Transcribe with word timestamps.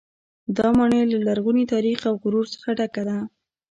دا 0.57 0.67
ماڼۍ 0.77 1.01
له 1.11 1.17
لرغوني 1.27 1.65
تاریخ 1.73 1.99
او 2.09 2.13
غرور 2.23 2.45
څخه 2.53 2.69
ډکه 2.77 3.01
ده. 3.09 3.17